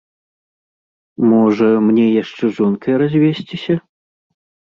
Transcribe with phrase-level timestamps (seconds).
[1.33, 3.73] Можа, мне яшчэ з жонкай развесціся?